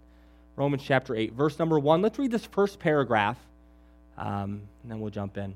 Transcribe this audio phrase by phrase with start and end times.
[0.58, 2.02] Romans chapter 8, verse number 1.
[2.02, 3.38] Let's read this first paragraph,
[4.17, 5.55] um, and then we'll jump in.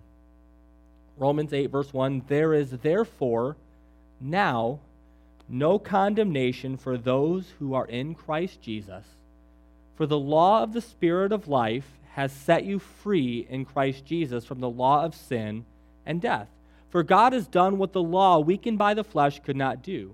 [1.18, 3.58] Romans 8, verse 1 There is therefore
[4.20, 4.80] now
[5.50, 9.04] no condemnation for those who are in Christ Jesus.
[9.96, 14.46] For the law of the Spirit of life has set you free in Christ Jesus
[14.46, 15.66] from the law of sin
[16.06, 16.48] and death.
[16.90, 20.14] For God has done what the law, weakened by the flesh, could not do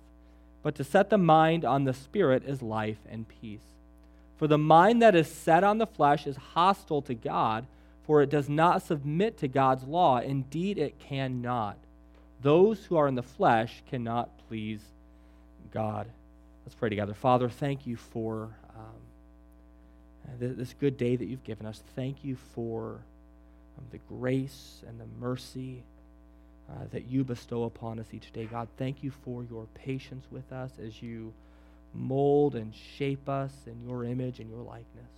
[0.63, 3.61] but to set the mind on the Spirit is life and peace.
[4.37, 7.65] For the mind that is set on the flesh is hostile to God,
[8.05, 10.19] for it does not submit to God's law.
[10.19, 11.77] Indeed, it cannot.
[12.41, 14.81] Those who are in the flesh cannot please
[15.71, 16.07] God.
[16.65, 17.13] Let's pray together.
[17.13, 21.81] Father, thank you for um, this good day that you've given us.
[21.95, 22.99] Thank you for
[23.77, 25.83] um, the grace and the mercy
[26.71, 28.45] uh, that you bestow upon us each day.
[28.45, 31.33] God, thank you for your patience with us as you
[31.93, 35.11] mold and shape us in your image and your likeness.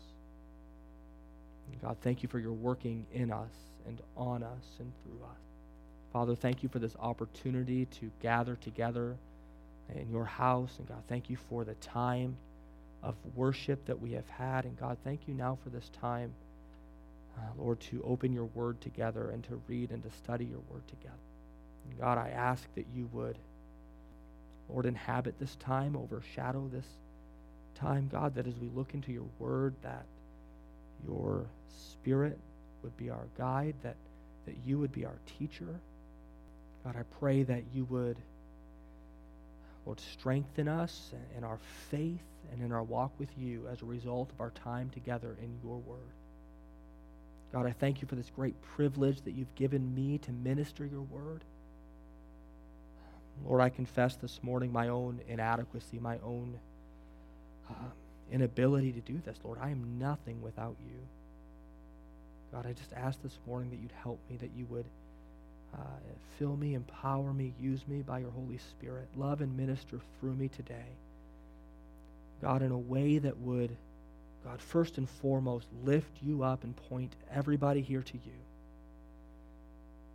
[1.82, 3.52] God, thank you for your working in us
[3.86, 5.38] and on us and through us.
[6.12, 9.18] Father, thank you for this opportunity to gather together
[9.96, 10.76] in your house.
[10.78, 12.38] And God, thank you for the time
[13.02, 14.66] of worship that we have had.
[14.66, 16.34] And God, thank you now for this time,
[17.38, 20.88] uh, Lord, to open your word together and to read and to study your word
[20.88, 21.18] together.
[22.00, 23.38] God, I ask that you would,
[24.70, 26.88] Lord, inhabit this time, overshadow this
[27.76, 30.06] time, God, that as we look into your word, that
[31.06, 31.46] your
[31.78, 32.38] spirit
[32.82, 33.96] would be our guide, that,
[34.46, 35.80] that you would be our teacher.
[36.84, 38.18] God, I pray that you would,
[39.86, 42.20] Lord, strengthen us in our faith
[42.52, 45.78] and in our walk with you as a result of our time together in your
[45.78, 46.00] word.
[47.54, 51.04] God, I thank you for this great privilege that you've given me to minister your
[51.04, 51.44] word.
[53.46, 56.58] Lord, I confess this morning my own inadequacy, my own
[57.70, 57.74] uh,
[58.32, 59.38] inability to do this.
[59.44, 60.96] Lord, I am nothing without you.
[62.52, 64.86] God, I just ask this morning that you'd help me, that you would
[65.74, 66.00] uh,
[66.38, 69.08] fill me, empower me, use me by your Holy Spirit.
[69.16, 70.86] Love and minister through me today.
[72.42, 73.76] God, in a way that would,
[74.44, 78.34] God, first and foremost, lift you up and point everybody here to you.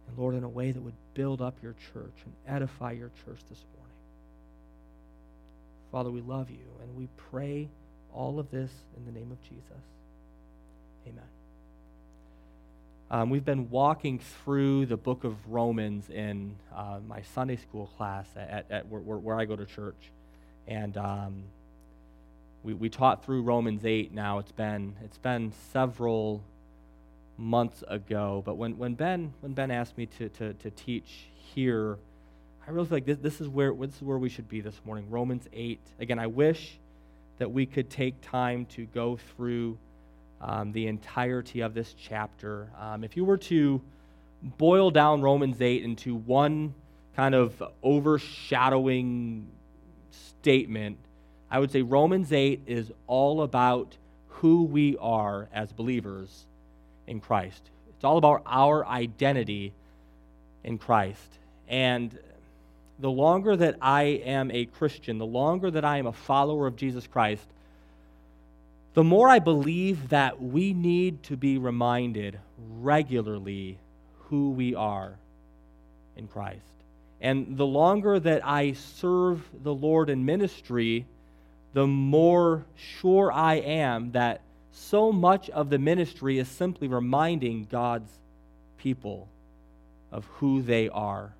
[0.08, 3.40] And Lord, in a way that would build up your church and edify your church
[3.48, 3.94] this morning.
[5.92, 7.68] Father, we love you and we pray
[8.12, 9.84] all of this in the name of Jesus.
[11.06, 11.24] Amen.
[13.10, 18.26] Um, we've been walking through the book of Romans in uh, my Sunday school class
[18.36, 20.10] at, at where, where, I go to church.
[20.66, 21.44] And um,
[22.62, 24.40] we, we taught through Romans 8 now.
[24.40, 26.42] It's been, it's been several
[27.38, 28.42] months ago.
[28.44, 31.96] But when, when, ben, when Ben asked me to, to, to teach here,
[32.66, 34.78] I really feel like this, this, is where, this is where we should be this
[34.84, 35.08] morning.
[35.08, 35.80] Romans 8.
[36.00, 36.78] Again, I wish
[37.38, 39.78] that we could take time to go through
[40.40, 42.68] um, the entirety of this chapter.
[42.78, 43.80] Um, if you were to
[44.42, 46.74] boil down Romans 8 into one
[47.16, 49.48] kind of overshadowing
[50.10, 50.98] statement,
[51.50, 53.96] I would say Romans 8 is all about
[54.26, 56.46] who we are as believers
[57.08, 57.62] in Christ.
[57.90, 59.72] It's all about our identity
[60.62, 61.38] in Christ.
[61.68, 62.16] And
[62.98, 66.76] the longer that I am a Christian, the longer that I am a follower of
[66.76, 67.46] Jesus Christ,
[68.94, 72.38] the more I believe that we need to be reminded
[72.80, 73.78] regularly
[74.28, 75.14] who we are
[76.16, 76.62] in Christ.
[77.20, 81.06] And the longer that I serve the Lord in ministry,
[81.74, 84.40] the more sure I am that
[84.72, 88.10] so much of the ministry is simply reminding God's
[88.78, 89.28] people
[90.12, 91.32] of who they are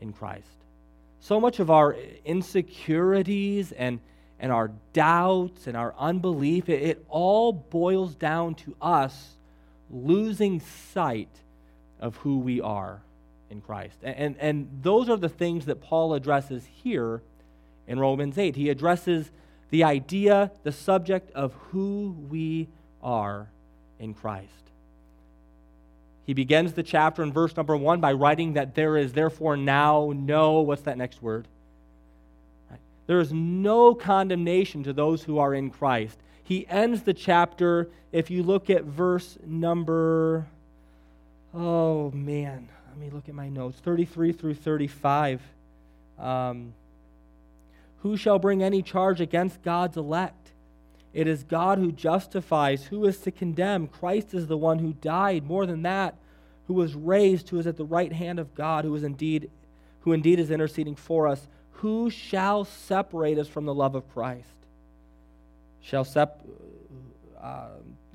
[0.00, 0.46] in Christ.
[1.20, 4.00] So much of our insecurities and,
[4.38, 9.36] and our doubts and our unbelief, it, it all boils down to us
[9.90, 11.30] losing sight
[12.00, 13.00] of who we are
[13.50, 13.98] in Christ.
[14.02, 17.22] And, and, and those are the things that Paul addresses here
[17.86, 18.56] in Romans 8.
[18.56, 19.30] He addresses
[19.76, 22.66] the idea, the subject of who we
[23.02, 23.46] are
[23.98, 24.48] in Christ.
[26.24, 30.14] He begins the chapter in verse number one by writing that there is therefore now
[30.16, 31.46] no, what's that next word?
[33.06, 36.16] There is no condemnation to those who are in Christ.
[36.42, 40.46] He ends the chapter, if you look at verse number,
[41.52, 45.42] oh man, let me look at my notes 33 through 35.
[46.18, 46.72] Um,
[48.06, 50.52] who shall bring any charge against God's elect?
[51.12, 52.84] It is God who justifies.
[52.84, 53.88] Who is to condemn?
[53.88, 55.44] Christ is the one who died.
[55.44, 56.14] More than that,
[56.68, 59.50] who was raised, who is at the right hand of God, who is indeed,
[60.00, 61.48] who indeed is interceding for us.
[61.72, 64.54] Who shall separate us from the love of Christ?
[65.80, 66.46] Shall sep-
[67.42, 67.68] uh,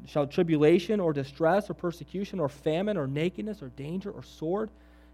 [0.07, 4.69] shall tribulation or distress or persecution or famine or nakedness or danger or sword?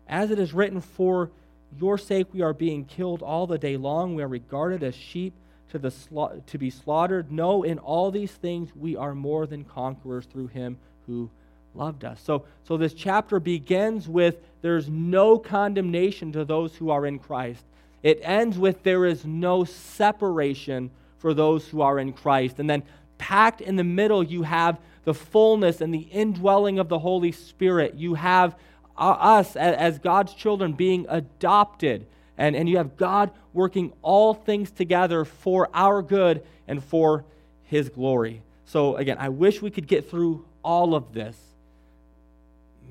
[0.08, 1.32] As it is written, for
[1.80, 4.16] your sake we are being killed all the day long.
[4.16, 5.34] We are regarded as sheep
[5.72, 7.32] to, the sla- to be slaughtered.
[7.32, 11.30] No, in all these things we are more than conquerors through him who
[11.76, 12.22] loved us.
[12.22, 17.64] So, so this chapter begins with there's no condemnation to those who are in Christ.
[18.04, 22.60] It ends with there is no separation for those who are in Christ.
[22.60, 22.84] And then
[23.18, 27.96] packed in the middle, you have the fullness and the indwelling of the Holy Spirit.
[27.96, 28.56] You have
[28.98, 32.08] Uh, us as God's children being adopted.
[32.38, 37.26] And, and you have God working all things together for our good and for
[37.64, 38.42] his glory.
[38.66, 41.38] So, again, I wish we could get through all of this.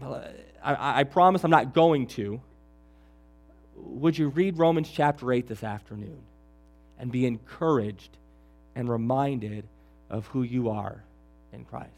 [0.02, 2.40] I, I promise I'm not going to.
[3.76, 6.18] Would you read Romans chapter 8 this afternoon
[6.98, 8.16] and be encouraged
[8.74, 9.64] and reminded
[10.08, 11.02] of who you are
[11.52, 11.90] in Christ?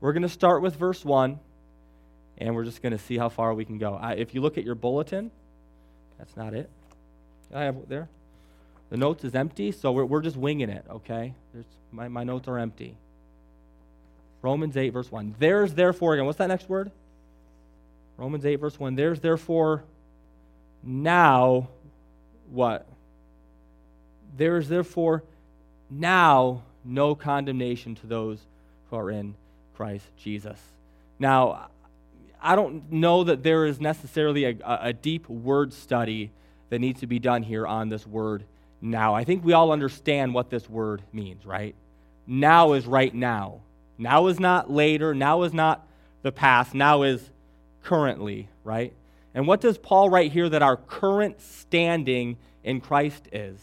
[0.00, 1.38] We're going to start with verse 1
[2.40, 3.94] and we're just going to see how far we can go.
[3.94, 5.30] I, if you look at your bulletin,
[6.18, 6.68] that's not it.
[7.54, 8.08] I have there.
[8.88, 11.34] The notes is empty, so we're, we're just winging it, okay?
[11.52, 12.96] There's, my, my notes are empty.
[14.42, 15.34] Romans 8, verse 1.
[15.38, 16.90] There's therefore, again, what's that next word?
[18.16, 18.96] Romans 8, verse 1.
[18.96, 19.84] There's therefore
[20.82, 21.68] now
[22.50, 22.86] what?
[24.36, 25.22] There is therefore
[25.90, 28.38] now no condemnation to those
[28.88, 29.34] who are in
[29.76, 30.58] Christ Jesus.
[31.18, 31.68] Now,
[32.42, 36.30] I don't know that there is necessarily a, a deep word study
[36.70, 38.44] that needs to be done here on this word
[38.80, 39.14] now.
[39.14, 41.74] I think we all understand what this word means, right?
[42.26, 43.60] Now is right now.
[43.98, 45.14] Now is not later.
[45.14, 45.86] Now is not
[46.22, 46.74] the past.
[46.74, 47.30] Now is
[47.82, 48.94] currently, right?
[49.34, 53.58] And what does Paul write here that our current standing in Christ is?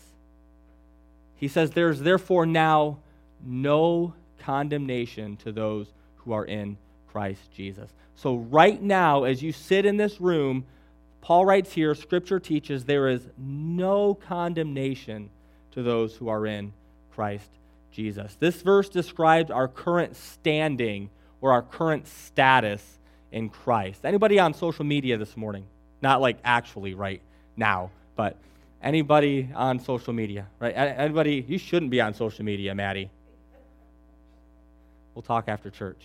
[1.36, 3.00] He says, There's therefore now
[3.44, 6.78] no condemnation to those who are in
[7.18, 7.90] Christ Jesus.
[8.14, 10.68] So, right now, as you sit in this room,
[11.20, 15.32] Paul writes here, Scripture teaches there is no condemnation
[15.72, 16.74] to those who are in
[17.16, 17.50] Christ
[17.92, 18.38] Jesus.
[18.40, 21.10] This verse describes our current standing
[21.42, 23.00] or our current status
[23.32, 24.06] in Christ.
[24.06, 25.66] Anybody on social media this morning?
[26.04, 27.22] Not like actually right
[27.56, 28.38] now, but
[28.80, 30.74] anybody on social media, right?
[30.74, 33.10] Anybody, you shouldn't be on social media, Maddie.
[35.16, 35.98] We'll talk after church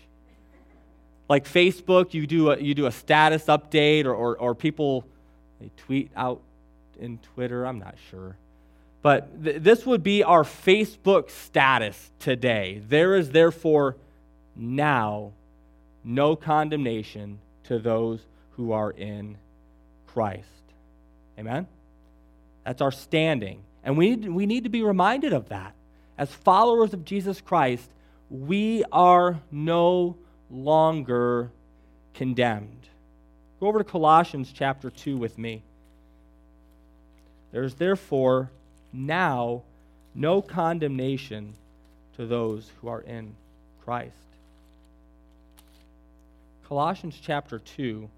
[1.33, 5.07] like Facebook, you do a, you do a status update, or, or, or people
[5.63, 6.43] they tweet out
[7.01, 7.65] in Twitter.
[7.65, 8.37] I'm not sure.
[9.01, 12.83] But th- this would be our Facebook status today.
[12.87, 13.97] There is therefore
[14.55, 15.33] now
[16.05, 18.21] no condemnation to those
[18.57, 19.39] who are in
[20.09, 20.45] Christ.
[21.39, 21.67] Amen?
[22.67, 23.63] That's our standing.
[23.83, 25.73] And we need, we need to be reminded of that.
[26.19, 27.89] As followers of Jesus Christ,
[28.29, 30.17] we are no
[30.53, 31.51] longer
[32.15, 32.89] condemned.
[33.59, 35.63] Go over to Colossians chapter 2 with me.
[37.53, 38.51] There's therefore
[38.93, 39.63] now
[40.15, 41.55] no condemnation
[42.17, 43.35] to those who are in
[43.85, 44.13] Christ.
[46.69, 48.09] Colossians chapter 2,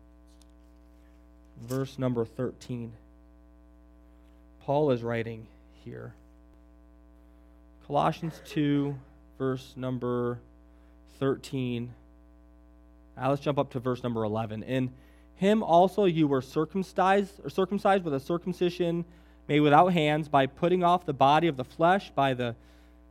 [1.62, 2.92] verse number 13.
[4.64, 5.46] Paul is writing
[5.84, 6.12] here.
[7.86, 8.94] Colossians 2,
[9.38, 10.38] verse number
[11.18, 11.92] 13.
[13.16, 14.62] Now let's jump up to verse number 11.
[14.64, 14.92] In
[15.36, 19.04] him also you were circumcised, or circumcised with a circumcision
[19.48, 22.54] made without hands, by putting off the body of the flesh, by the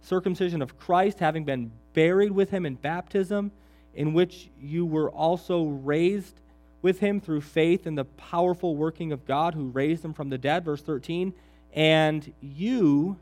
[0.01, 3.51] circumcision of Christ, having been buried with him in baptism,
[3.93, 6.39] in which you were also raised
[6.81, 10.37] with him through faith in the powerful working of God who raised him from the
[10.37, 10.65] dead.
[10.65, 11.33] Verse 13.
[11.73, 13.17] And you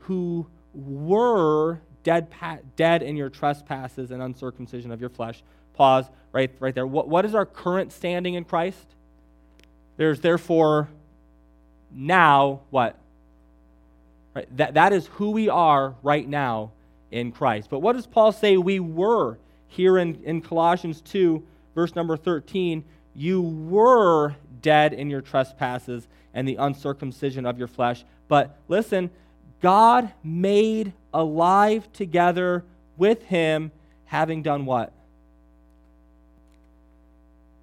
[0.00, 2.28] who were dead,
[2.76, 5.42] dead in your trespasses and uncircumcision of your flesh.
[5.74, 6.86] Pause right, right there.
[6.86, 8.86] What, what is our current standing in Christ?
[9.96, 10.88] There's therefore
[11.90, 12.98] now what?
[14.34, 16.72] Right, that, that is who we are right now
[17.10, 17.68] in Christ.
[17.70, 19.38] But what does Paul say we were
[19.68, 21.42] here in, in Colossians 2,
[21.74, 22.82] verse number 13?
[23.14, 28.04] You were dead in your trespasses and the uncircumcision of your flesh.
[28.28, 29.10] But listen,
[29.60, 32.64] God made alive together
[32.96, 33.70] with him,
[34.06, 34.92] having done what?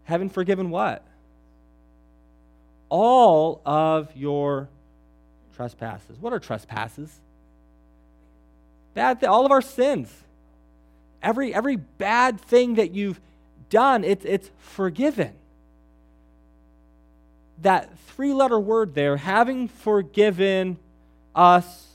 [0.09, 1.03] Having forgiven what?
[2.89, 4.67] All of your
[5.55, 6.17] trespasses.
[6.19, 7.13] What are trespasses?
[8.95, 10.11] Bad th- all of our sins.
[11.21, 13.21] Every every bad thing that you've
[13.69, 15.31] done, it's it's forgiven.
[17.61, 20.77] That three-letter word there, having forgiven
[21.35, 21.85] us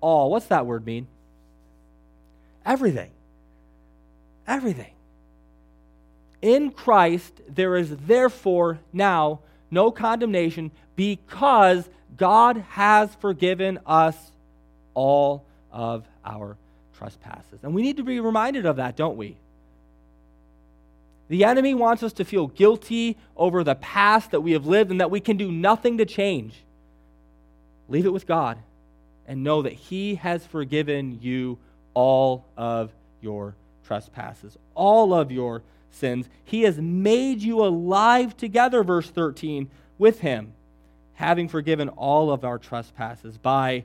[0.00, 0.32] all.
[0.32, 1.06] What's that word mean?
[2.66, 3.10] Everything.
[4.44, 4.90] Everything.
[6.40, 9.40] In Christ, there is therefore now
[9.70, 14.16] no condemnation because God has forgiven us
[14.94, 16.56] all of our
[16.96, 17.60] trespasses.
[17.62, 19.36] And we need to be reminded of that, don't we?
[21.28, 25.00] The enemy wants us to feel guilty over the past that we have lived and
[25.00, 26.54] that we can do nothing to change.
[27.88, 28.58] Leave it with God
[29.26, 31.58] and know that He has forgiven you
[31.94, 32.90] all of
[33.20, 33.54] your
[33.86, 36.28] trespasses, all of your sins.
[36.44, 40.54] He has made you alive together, verse 13, with Him,
[41.14, 43.84] having forgiven all of our trespasses by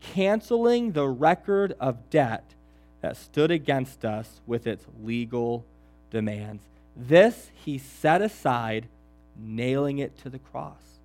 [0.00, 2.54] canceling the record of debt
[3.00, 5.64] that stood against us with its legal
[6.10, 6.62] demands.
[6.96, 8.86] This He set aside,
[9.36, 11.00] nailing it to the cross.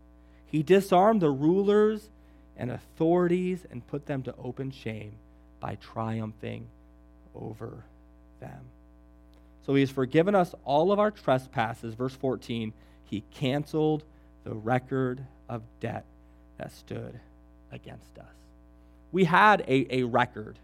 [0.46, 2.10] He disarmed the rulers
[2.58, 5.14] and authorities and put them to open shame
[5.60, 6.68] by triumphing
[7.36, 7.84] over
[8.40, 8.66] them.
[9.70, 11.94] So he has forgiven us all of our trespasses.
[11.94, 12.74] Verse 14,
[13.04, 14.04] he canceled
[14.44, 16.06] the record of debt
[16.58, 17.20] that stood
[17.72, 18.34] against us.
[19.12, 20.58] We had a, a record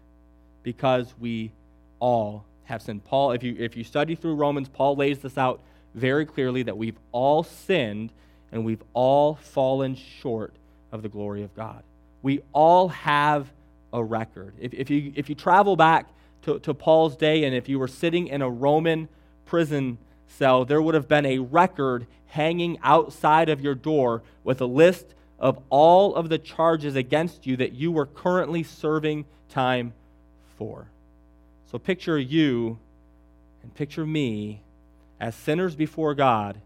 [0.64, 1.52] because we
[2.00, 3.04] all have sinned.
[3.04, 5.60] Paul, if you, if you study through Romans, Paul lays this out
[5.94, 8.10] very clearly that we've all sinned
[8.50, 10.52] and we've all fallen short
[10.90, 11.84] of the glory of God.
[12.22, 13.52] We all have
[13.92, 14.54] a record.
[14.58, 16.08] If, if, you, if you travel back
[16.46, 19.08] to, to Paul's day and if you were sitting in a Roman
[19.44, 19.98] prison
[20.28, 25.14] cell, there would have been a record hanging outside of your door with a list
[25.40, 29.92] of all of the charges against you that you were currently serving time
[30.56, 30.86] for.
[31.70, 32.78] So picture you
[33.62, 34.62] and picture me
[35.18, 36.60] as sinners before God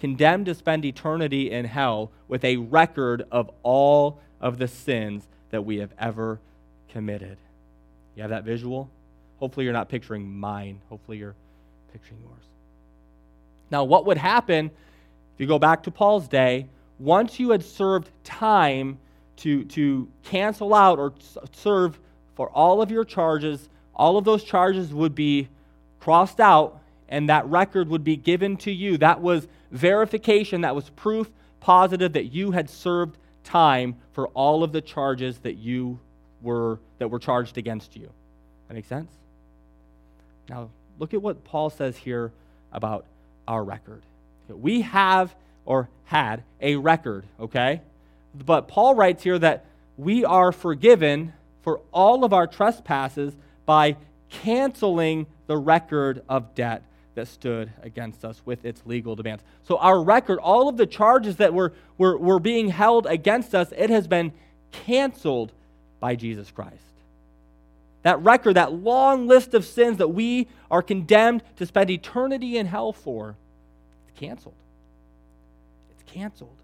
[0.00, 5.64] condemned to spend eternity in hell with a record of all of the sins that
[5.64, 6.40] we have ever
[6.90, 7.38] committed.
[8.14, 8.90] You have that visual?
[9.38, 10.80] Hopefully, you're not picturing mine.
[10.88, 11.34] Hopefully, you're
[11.92, 12.44] picturing yours.
[13.70, 16.66] Now, what would happen if you go back to Paul's day?
[16.98, 18.98] Once you had served time
[19.38, 21.12] to, to cancel out or
[21.52, 21.98] serve
[22.34, 25.48] for all of your charges, all of those charges would be
[26.00, 28.98] crossed out and that record would be given to you.
[28.98, 34.72] That was verification, that was proof positive that you had served time for all of
[34.72, 35.98] the charges that you
[36.42, 38.10] were that were charged against you.
[38.68, 39.10] That makes sense?
[40.48, 42.32] Now, look at what Paul says here
[42.72, 43.06] about
[43.46, 44.02] our record.
[44.48, 45.34] We have
[45.64, 47.80] or had a record, okay?
[48.34, 49.64] But Paul writes here that
[49.96, 51.32] we are forgiven
[51.62, 53.34] for all of our trespasses
[53.64, 53.96] by
[54.28, 56.82] canceling the record of debt
[57.14, 59.42] that stood against us with its legal demands.
[59.62, 63.72] So, our record, all of the charges that were, were, were being held against us,
[63.76, 64.32] it has been
[64.72, 65.52] canceled
[66.00, 66.74] by Jesus Christ.
[68.04, 72.66] That record, that long list of sins that we are condemned to spend eternity in
[72.66, 73.34] hell for,
[74.06, 74.54] it's canceled.
[75.90, 76.56] It's canceled.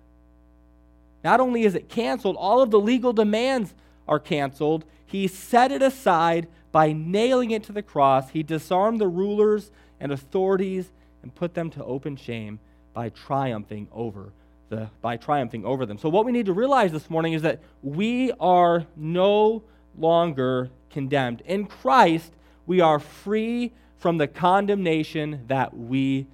[1.25, 3.75] Not only is it canceled, all of the legal demands
[4.07, 4.85] are canceled.
[5.07, 8.31] He set it aside by nailing it to the cross.
[8.31, 10.91] He disarmed the rulers and authorities
[11.23, 12.59] and put them to open shame
[12.93, 14.33] by triumphing over
[14.69, 15.99] the by triumphing over them.
[15.99, 19.63] So what we need to realize this morning is that we are no
[19.99, 21.43] longer condemned.
[21.47, 22.33] In Christ,
[22.67, 26.27] we are free from the condemnation that we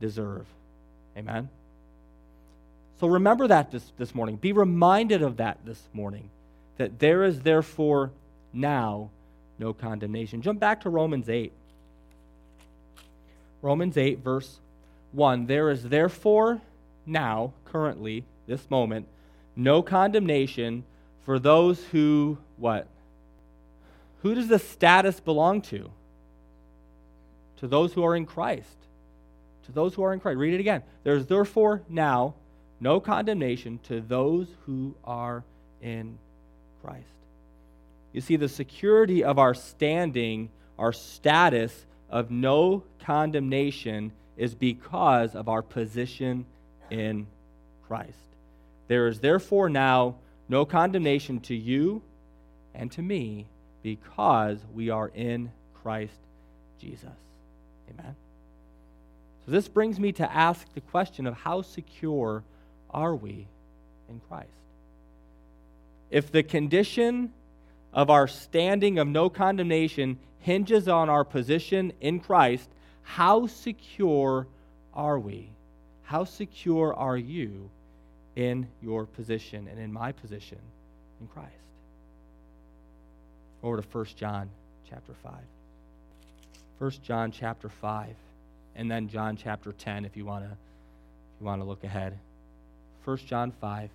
[0.00, 0.46] deserve.
[1.16, 1.48] Amen?
[3.00, 4.36] So remember that this, this morning.
[4.36, 6.30] Be reminded of that this morning,
[6.78, 8.10] that there is therefore
[8.52, 9.10] now
[9.58, 10.42] no condemnation.
[10.42, 11.52] Jump back to Romans 8.
[13.62, 14.58] Romans 8, verse
[15.12, 15.46] 1.
[15.46, 16.60] There is therefore
[17.06, 19.06] now, currently, this moment,
[19.54, 20.84] no condemnation
[21.24, 22.86] for those who, what?
[24.26, 25.88] Who does the status belong to?
[27.58, 28.76] To those who are in Christ.
[29.66, 30.36] To those who are in Christ.
[30.36, 30.82] Read it again.
[31.04, 32.34] There is therefore now
[32.80, 35.44] no condemnation to those who are
[35.80, 36.18] in
[36.82, 37.04] Christ.
[38.12, 45.48] You see, the security of our standing, our status of no condemnation, is because of
[45.48, 46.46] our position
[46.90, 47.28] in
[47.86, 48.18] Christ.
[48.88, 50.16] There is therefore now
[50.48, 52.02] no condemnation to you
[52.74, 53.46] and to me
[53.86, 55.48] because we are in
[55.80, 56.18] Christ
[56.80, 57.04] Jesus.
[57.88, 58.16] Amen.
[59.44, 62.42] So this brings me to ask the question of how secure
[62.90, 63.46] are we
[64.08, 64.48] in Christ?
[66.10, 67.32] If the condition
[67.92, 72.68] of our standing of no condemnation hinges on our position in Christ,
[73.04, 74.48] how secure
[74.94, 75.50] are we?
[76.02, 77.70] How secure are you
[78.34, 80.58] in your position and in my position
[81.20, 81.65] in Christ?
[83.62, 84.50] Over to 1 John
[84.88, 85.32] chapter 5.
[86.78, 88.14] 1 John chapter 5
[88.76, 92.18] and then John chapter 10 if you want to if you want to look ahead.
[93.04, 93.90] 1 John 5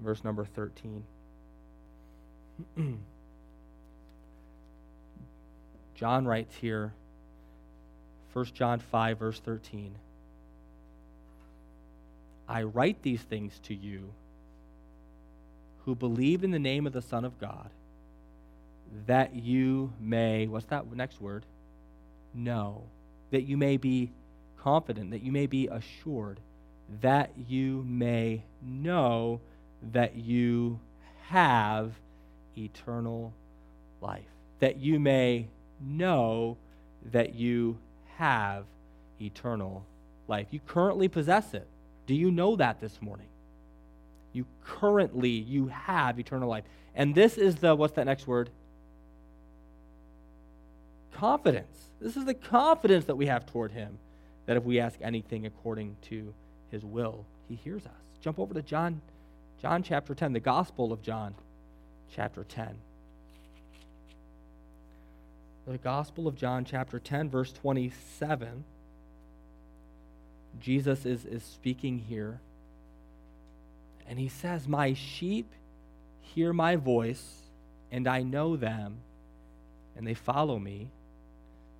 [0.00, 1.04] verse number 13.
[5.94, 6.92] John writes here
[8.32, 9.94] 1 John 5 verse 13.
[12.48, 14.12] I write these things to you
[15.84, 17.68] who believe in the name of the Son of God
[19.06, 21.44] that you may what's that next word?
[22.34, 22.82] Know
[23.30, 24.10] that you may be
[24.58, 26.40] confident, that you may be assured,
[27.00, 29.40] that you may know
[29.92, 30.80] that you
[31.26, 31.92] have
[32.56, 33.32] eternal
[34.00, 34.24] life.
[34.60, 35.48] That you may
[35.80, 36.56] know
[37.12, 37.78] that you
[38.16, 38.64] have
[39.20, 39.84] eternal
[40.26, 40.48] life.
[40.50, 41.66] You currently possess it.
[42.06, 43.26] Do you know that this morning?
[44.32, 46.64] You currently you have eternal life.
[46.94, 48.50] And this is the what's that next word?
[51.18, 51.88] Confidence.
[52.00, 53.98] This is the confidence that we have toward him
[54.46, 56.32] that if we ask anything according to
[56.70, 57.92] his will, he hears us.
[58.20, 59.00] Jump over to John
[59.60, 61.34] John chapter 10, the Gospel of John
[62.14, 62.78] chapter 10.
[65.66, 68.62] The Gospel of John chapter 10 verse 27.
[70.60, 72.38] Jesus is, is speaking here.
[74.08, 75.52] And he says, My sheep
[76.20, 77.42] hear my voice,
[77.90, 78.98] and I know them,
[79.96, 80.90] and they follow me.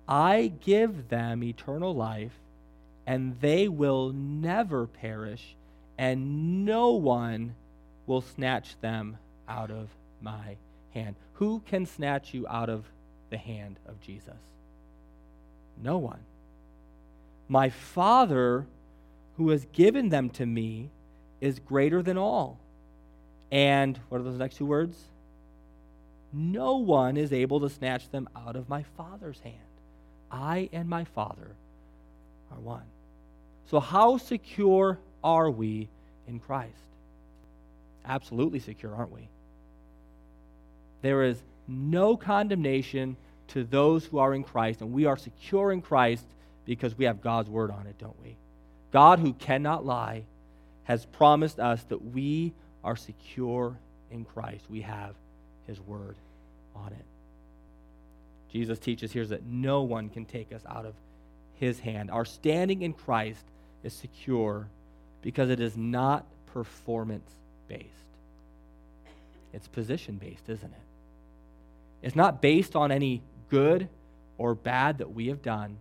[0.09, 2.33] I give them eternal life,
[3.05, 5.55] and they will never perish,
[5.99, 7.53] and no one
[8.07, 9.17] will snatch them
[9.47, 10.55] out of my
[10.95, 11.15] hand.
[11.33, 12.85] Who can snatch you out of
[13.29, 14.33] the hand of Jesus?
[15.81, 16.21] No one.
[17.47, 18.65] My Father,
[19.37, 20.89] who has given them to me,
[21.39, 22.57] is greater than all.
[23.51, 24.97] And what are those next two words?
[26.33, 29.68] No one is able to snatch them out of my Father's hand.
[30.31, 31.55] I and my Father
[32.51, 32.83] are one.
[33.69, 35.87] So, how secure are we
[36.27, 36.73] in Christ?
[38.05, 39.27] Absolutely secure, aren't we?
[41.01, 43.15] There is no condemnation
[43.49, 46.25] to those who are in Christ, and we are secure in Christ
[46.65, 48.35] because we have God's word on it, don't we?
[48.91, 50.23] God, who cannot lie,
[50.83, 53.75] has promised us that we are secure
[54.11, 54.65] in Christ.
[54.69, 55.13] We have
[55.67, 56.15] his word
[56.75, 57.05] on it.
[58.51, 60.93] Jesus teaches here that no one can take us out of
[61.55, 62.09] his hand.
[62.09, 63.43] Our standing in Christ
[63.83, 64.67] is secure
[65.21, 67.29] because it is not performance
[67.67, 67.85] based.
[69.53, 70.79] It's position based, isn't it?
[72.01, 73.89] It's not based on any good
[74.37, 75.77] or bad that we have done,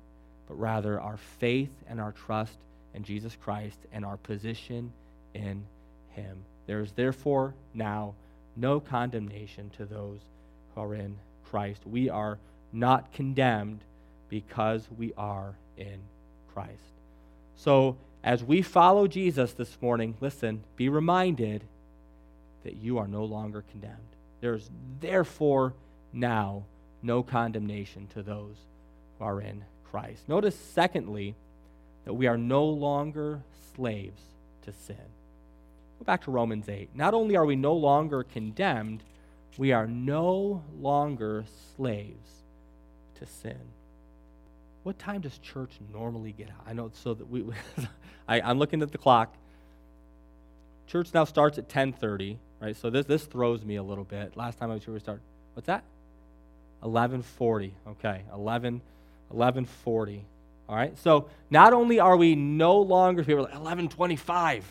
[0.49, 2.59] but rather our faith and our trust
[2.95, 4.93] in Jesus Christ and our position
[5.35, 5.65] in
[6.11, 6.39] him.
[6.67, 8.15] There is therefore now
[8.57, 10.19] no condemnation to those
[10.75, 11.17] who are in
[11.51, 11.83] Christ.
[11.87, 12.39] We are
[12.73, 13.81] not condemned
[14.29, 16.01] because we are in
[16.53, 16.73] Christ.
[17.57, 21.63] So, as we follow Jesus this morning, listen, be reminded
[22.65, 23.97] that you are no longer condemned.
[24.41, 25.75] There's therefore
[26.13, 26.65] now
[27.03, 28.57] no condemnation to those
[29.19, 30.29] who are in Christ.
[30.29, 31.35] Notice, secondly,
[32.05, 33.43] that we are no longer
[33.75, 34.21] slaves
[34.63, 34.97] to sin.
[35.99, 36.91] Go back to Romans 8.
[36.95, 39.03] Not only are we no longer condemned,
[39.59, 41.45] We are no longer
[41.77, 42.38] slaves
[43.19, 43.59] to sin.
[44.83, 46.65] What time does church normally get out?
[46.67, 47.45] I know so that we,
[48.29, 49.35] I, I'm looking at the clock.
[50.87, 52.75] Church now starts at 10:30, right?
[52.77, 54.37] So this this throws me a little bit.
[54.37, 55.23] Last time I was here, we started.
[55.55, 55.85] What's that?
[56.83, 57.73] 11:40.
[57.89, 58.81] Okay, 11,
[59.35, 60.21] 11:40.
[60.69, 60.97] All right.
[60.99, 64.63] So not only are we no longer people like 11:25, 11:20.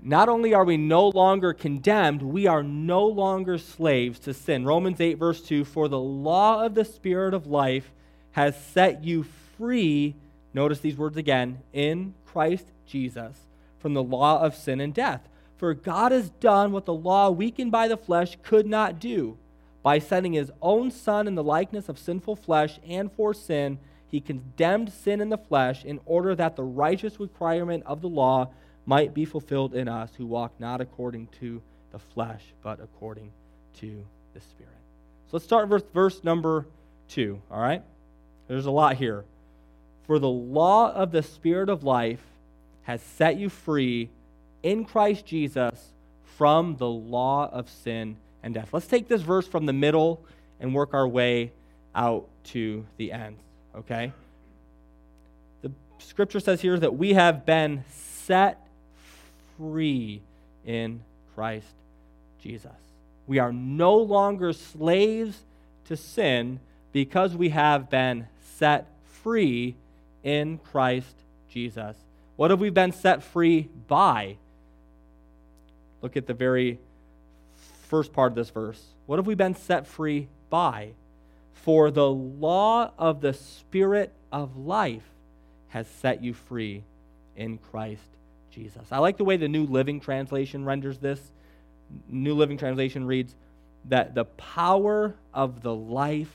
[0.00, 4.64] Not only are we no longer condemned, we are no longer slaves to sin.
[4.64, 7.92] Romans 8 verse 2, for the law of the spirit of life
[8.32, 9.24] has set you
[9.56, 10.14] free.
[10.54, 15.28] Notice these words again, in Christ Jesus from the law of sin and death.
[15.56, 19.36] For God has done what the law, weakened by the flesh, could not do.
[19.82, 24.20] By sending his own Son in the likeness of sinful flesh and for sin, he
[24.20, 28.50] condemned sin in the flesh in order that the righteous requirement of the law
[28.88, 31.60] might be fulfilled in us who walk not according to
[31.92, 33.30] the flesh, but according
[33.78, 34.72] to the Spirit.
[35.26, 36.64] So let's start with verse number
[37.06, 37.82] two, all right?
[38.48, 39.26] There's a lot here.
[40.06, 42.22] For the law of the Spirit of life
[42.84, 44.08] has set you free
[44.62, 45.92] in Christ Jesus
[46.38, 48.70] from the law of sin and death.
[48.72, 50.24] Let's take this verse from the middle
[50.60, 51.52] and work our way
[51.94, 53.36] out to the end,
[53.76, 54.14] okay?
[55.60, 58.64] The scripture says here that we have been set
[59.58, 60.22] free
[60.64, 61.02] in
[61.34, 61.66] Christ
[62.40, 62.72] Jesus.
[63.26, 65.38] We are no longer slaves
[65.86, 66.60] to sin
[66.92, 68.86] because we have been set
[69.22, 69.74] free
[70.22, 71.14] in Christ
[71.50, 71.96] Jesus.
[72.36, 74.36] What have we been set free by?
[76.00, 76.78] Look at the very
[77.88, 78.82] first part of this verse.
[79.06, 80.92] What have we been set free by?
[81.52, 85.08] For the law of the Spirit of life
[85.68, 86.84] has set you free
[87.36, 88.17] in Christ
[88.58, 88.88] Jesus.
[88.90, 91.20] I like the way the New Living Translation renders this.
[92.08, 93.34] New Living Translation reads
[93.86, 96.32] that the power of the life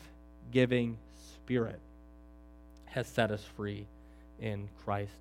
[0.51, 0.97] giving
[1.35, 1.79] Spirit
[2.85, 3.85] has set us free
[4.39, 5.11] in Christ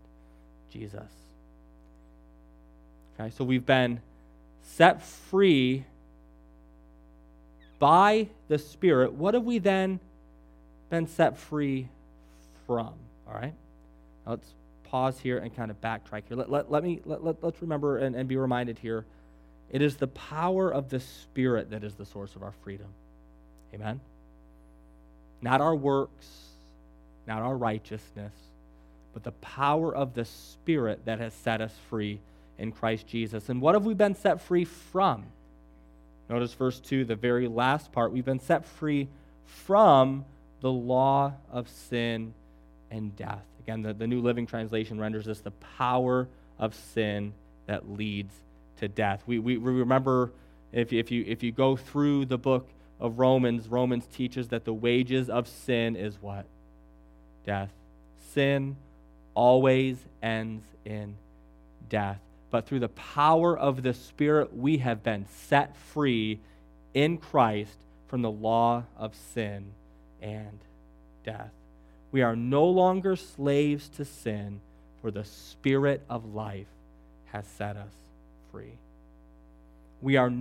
[0.72, 1.10] Jesus.
[3.18, 4.00] Okay, so we've been
[4.62, 5.84] set free
[7.78, 9.12] by the Spirit.
[9.12, 9.98] What have we then
[10.88, 11.88] been set free
[12.66, 12.94] from?
[13.26, 13.54] All right?
[14.24, 14.46] Let's
[14.92, 16.36] pause here and kind of backtrack here.
[16.36, 19.06] Let, let, let me, let, let, let's remember and, and be reminded here.
[19.70, 22.88] It is the power of the Spirit that is the source of our freedom.
[23.72, 24.00] Amen?
[25.40, 26.26] Not our works,
[27.26, 28.34] not our righteousness,
[29.14, 32.20] but the power of the Spirit that has set us free
[32.58, 33.48] in Christ Jesus.
[33.48, 35.24] And what have we been set free from?
[36.28, 38.12] Notice verse 2, the very last part.
[38.12, 39.08] We've been set free
[39.46, 40.26] from
[40.60, 42.34] the law of sin
[42.90, 43.46] and death.
[43.64, 47.32] Again, the, the New Living Translation renders this the power of sin
[47.66, 48.32] that leads
[48.78, 49.22] to death.
[49.26, 50.32] We, we, we remember
[50.72, 54.72] if, if, you, if you go through the book of Romans, Romans teaches that the
[54.72, 56.46] wages of sin is what?
[57.46, 57.70] Death.
[58.32, 58.76] Sin
[59.34, 61.16] always ends in
[61.88, 62.20] death.
[62.50, 66.38] But through the power of the Spirit, we have been set free
[66.94, 67.76] in Christ
[68.08, 69.72] from the law of sin
[70.20, 70.58] and
[71.24, 71.50] death.
[72.12, 74.60] We are no longer slaves to sin,
[75.00, 76.68] for the Spirit of life
[77.32, 77.92] has set us
[78.52, 78.78] free.
[80.00, 80.32] We are,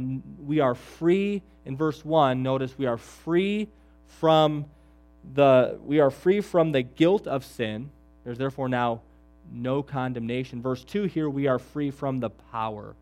[0.46, 2.44] we are free in verse 1.
[2.44, 3.70] Notice we are free
[4.20, 4.66] from
[5.34, 7.92] the we are free from the guilt of sin
[8.24, 9.02] there's therefore now
[9.52, 10.62] no condemnation.
[10.62, 12.96] Verse 2 here, we are free from the power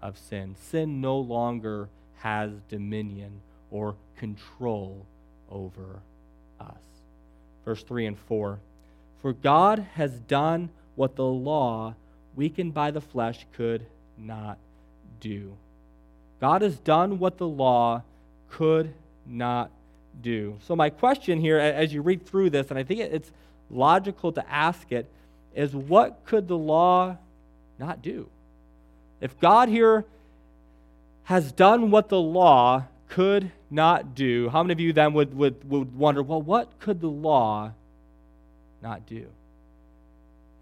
[0.00, 0.54] of sin.
[0.70, 5.04] Sin no longer has dominion or control
[5.50, 6.00] over
[6.60, 6.74] us.
[7.66, 8.58] Verse 3 and 4
[9.20, 11.94] For God has done what the law,
[12.34, 13.84] weakened by the flesh, could
[14.16, 14.56] not
[15.20, 15.52] do.
[16.40, 18.02] God has done what the law
[18.50, 18.94] could
[19.26, 19.70] not
[20.22, 20.56] do.
[20.66, 23.30] So, my question here, as you read through this, and I think it's
[23.70, 25.06] logical to ask it
[25.54, 27.16] is what could the law
[27.78, 28.28] not do?
[29.20, 30.04] If God here
[31.24, 35.68] has done what the law could not do, how many of you then would, would,
[35.68, 37.72] would wonder, well, what could the law
[38.82, 39.26] not do?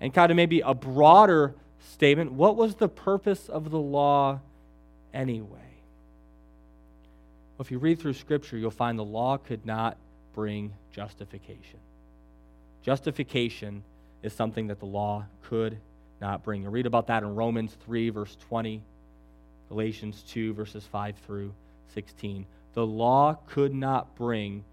[0.00, 1.54] And kind of maybe a broader
[1.92, 4.40] statement, what was the purpose of the law
[5.12, 5.48] anyway?
[7.57, 9.96] Well, if you read through Scripture, you'll find the law could not
[10.35, 11.78] bring justification.
[12.83, 13.83] Justification
[14.22, 15.78] is something that the law could
[16.20, 16.62] not bring.
[16.62, 18.83] You read about that in Romans 3, verse 20,
[19.68, 21.52] Galatians 2, verses 5 through
[21.92, 22.47] 16.
[22.75, 24.64] The law could not bring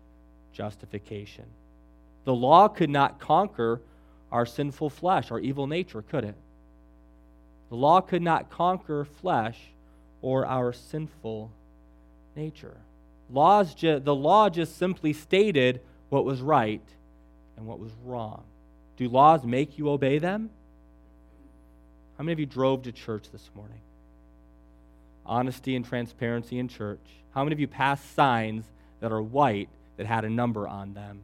[0.53, 1.45] justification.
[2.23, 3.81] The law could not conquer
[4.31, 6.35] our sinful flesh, our evil nature, could it?
[7.69, 9.57] The law could not conquer flesh
[10.21, 11.51] or our sinful
[12.35, 12.77] nature.
[13.29, 16.81] Laws ju- the law just simply stated what was right
[17.57, 18.43] and what was wrong.
[18.97, 20.49] Do laws make you obey them?
[22.17, 23.79] How many of you drove to church this morning?
[25.31, 26.99] Honesty and transparency in church.
[27.33, 28.65] How many of you passed signs
[28.99, 31.21] that are white that had a number on them?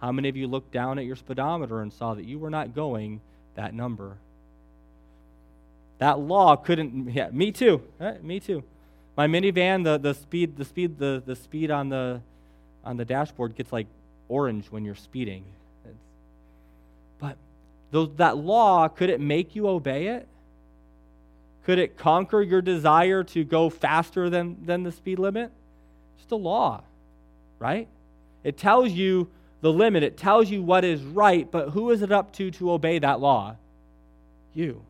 [0.00, 2.74] How many of you looked down at your speedometer and saw that you were not
[2.74, 3.20] going
[3.56, 4.16] that number?
[5.98, 8.24] That law couldn't, yeah, me too, right?
[8.24, 8.64] me too.
[9.18, 12.22] My minivan, the, the speed, the speed, the, the speed on the,
[12.84, 13.86] on the dashboard gets like
[14.28, 15.44] orange when you're speeding.
[15.84, 15.94] It's,
[17.18, 17.36] but
[17.90, 20.26] those, that law, could it make you obey it?
[21.66, 25.50] Could it conquer your desire to go faster than, than the speed limit?
[26.16, 26.84] Just a law,
[27.58, 27.88] right?
[28.44, 29.28] It tells you
[29.62, 32.70] the limit, it tells you what is right, but who is it up to to
[32.70, 33.56] obey that law?
[34.54, 34.80] You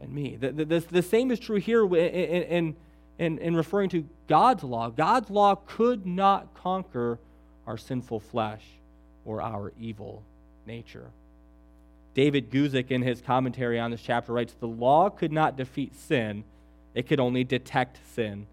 [0.00, 0.36] and me.
[0.36, 2.76] The, the, the, the same is true here in, in,
[3.18, 4.88] in, in referring to God's law.
[4.88, 7.18] God's law could not conquer
[7.66, 8.64] our sinful flesh
[9.26, 10.22] or our evil
[10.66, 11.10] nature.
[12.14, 16.44] David Guzik, in his commentary on this chapter, writes The law could not defeat sin,
[16.94, 18.46] it could only detect sin.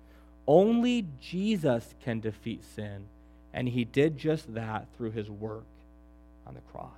[0.48, 3.06] Only Jesus can defeat sin,
[3.54, 5.66] and he did just that through his work
[6.46, 6.92] on the cross.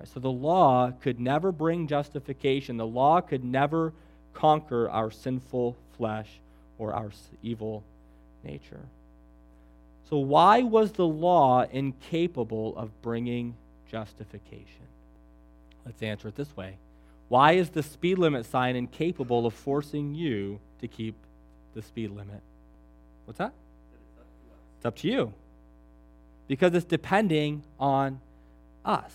[0.00, 3.92] Right, so the law could never bring justification, the law could never
[4.32, 6.28] conquer our sinful flesh
[6.78, 7.10] or our
[7.42, 7.84] evil
[8.42, 8.80] nature.
[10.08, 13.54] So, why was the law incapable of bringing
[13.90, 14.86] justification?
[15.84, 16.76] Let's answer it this way
[17.28, 21.14] Why is the speed limit sign incapable of forcing you to keep
[21.74, 22.40] the speed limit?
[23.24, 23.52] What's that?
[24.78, 25.32] It's up to you.
[26.48, 28.20] Because it's depending on
[28.84, 29.12] us.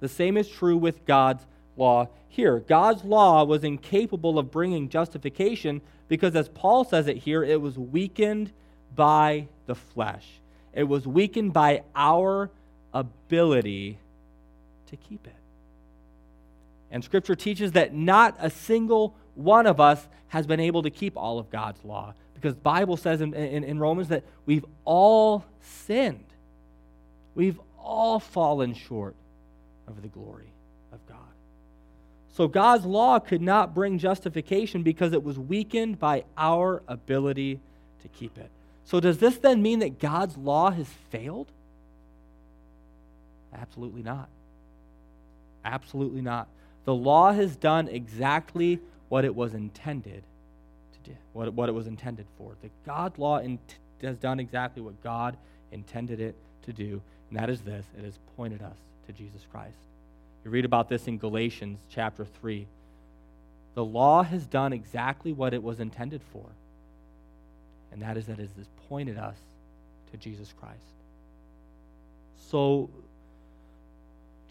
[0.00, 1.44] The same is true with God's
[1.76, 2.60] law here.
[2.60, 7.78] God's law was incapable of bringing justification because, as Paul says it here, it was
[7.78, 8.52] weakened
[8.94, 10.26] by the flesh.
[10.72, 12.50] It was weakened by our
[12.92, 13.98] ability
[14.88, 15.32] to keep it.
[16.94, 21.16] And Scripture teaches that not a single one of us has been able to keep
[21.16, 22.14] all of God's law.
[22.34, 26.24] Because the Bible says in, in, in Romans that we've all sinned.
[27.34, 29.16] We've all fallen short
[29.88, 30.52] of the glory
[30.92, 31.18] of God.
[32.36, 37.58] So God's law could not bring justification because it was weakened by our ability
[38.02, 38.50] to keep it.
[38.84, 41.48] So does this then mean that God's law has failed?
[43.52, 44.28] Absolutely not.
[45.64, 46.46] Absolutely not.
[46.84, 50.22] The law has done exactly what it was intended
[50.92, 52.52] to do, what, what it was intended for.
[52.62, 53.58] The God law in,
[54.02, 55.36] has done exactly what God
[55.72, 59.76] intended it to do, and that is this it has pointed us to Jesus Christ.
[60.44, 62.66] You read about this in Galatians chapter 3.
[63.74, 66.44] The law has done exactly what it was intended for,
[67.92, 69.36] and that is that it has pointed us
[70.12, 70.78] to Jesus Christ.
[72.50, 72.90] So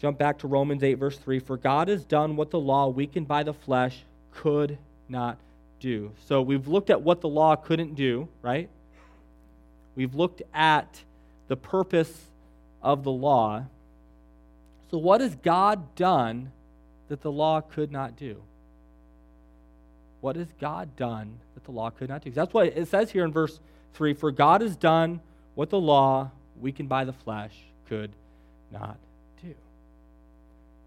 [0.04, 1.38] Jump back to Romans 8, verse 3.
[1.38, 4.76] For God has done what the law, weakened by the flesh, could
[5.08, 5.38] not
[5.80, 6.12] do.
[6.26, 8.68] So we've looked at what the law couldn't do, right?
[9.96, 11.00] We've looked at
[11.48, 12.26] the purpose
[12.82, 13.64] of the law.
[14.90, 16.52] So, what has God done
[17.08, 18.42] that the law could not do?
[20.20, 22.30] What has God done that the law could not do?
[22.30, 23.58] That's what it says here in verse
[23.94, 25.20] 3 For God has done
[25.54, 27.54] what the law, weakened by the flesh,
[27.88, 28.12] could
[28.70, 28.98] not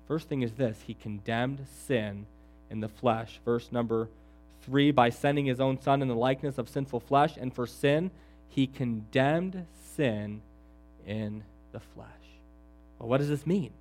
[0.08, 2.26] First thing is this He condemned sin
[2.70, 3.40] in the flesh.
[3.46, 4.10] Verse number
[4.62, 7.38] three by sending his own son in the likeness of sinful flesh.
[7.38, 8.12] And for sin,
[8.50, 9.66] he condemned
[9.96, 10.42] sin
[11.06, 12.08] in the flesh.
[13.00, 13.72] Well, what does this mean?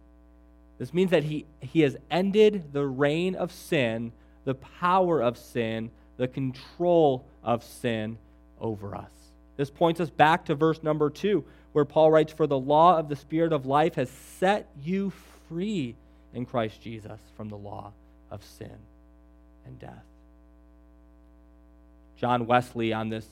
[0.79, 4.12] This means that he, he has ended the reign of sin,
[4.45, 8.19] the power of sin, the control of sin
[8.61, 9.11] over us.
[9.57, 13.09] This points us back to verse number two, where Paul writes, For the law of
[13.09, 15.12] the Spirit of life has set you
[15.49, 15.97] free
[16.37, 17.92] in Christ Jesus from the law
[18.31, 18.77] of sin
[19.64, 20.05] and death.
[22.18, 23.27] John Wesley on this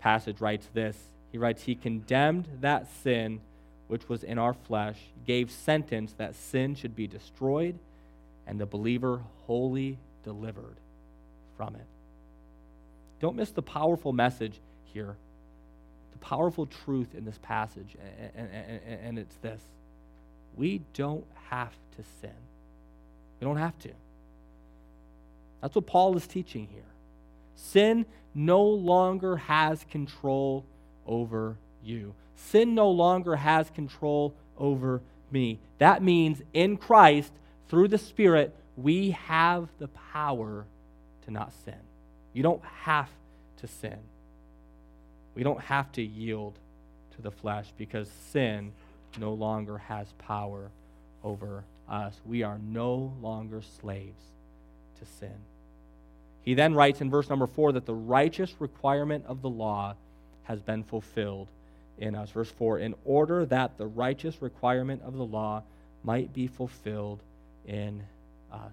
[0.00, 0.96] passage writes this.
[1.30, 3.40] He writes, He condemned that sin
[3.86, 7.78] which was in our flesh, gave sentence that sin should be destroyed,
[8.46, 10.76] and the believer wholly delivered
[11.56, 11.86] from it.
[13.20, 14.60] Don't miss the powerful message
[14.92, 15.16] here,
[16.12, 17.96] the powerful truth in this passage,
[18.36, 19.60] and, it's this
[20.56, 22.47] we don't have to sin.
[23.40, 23.90] We don't have to.
[25.60, 26.82] That's what Paul is teaching here.
[27.56, 30.64] Sin no longer has control
[31.06, 32.14] over you.
[32.36, 35.58] Sin no longer has control over me.
[35.78, 37.32] That means in Christ,
[37.68, 40.64] through the Spirit, we have the power
[41.24, 41.74] to not sin.
[42.32, 43.10] You don't have
[43.58, 43.98] to sin.
[45.34, 46.54] We don't have to yield
[47.16, 48.72] to the flesh because sin
[49.18, 50.70] no longer has power
[51.24, 52.20] over us.
[52.24, 54.22] We are no longer slaves
[54.98, 55.34] to sin.
[56.42, 59.94] He then writes in verse number four that the righteous requirement of the law
[60.44, 61.48] has been fulfilled
[61.98, 62.30] in us.
[62.30, 65.62] Verse 4 In order that the righteous requirement of the law
[66.02, 67.20] might be fulfilled
[67.66, 68.02] in
[68.52, 68.72] us.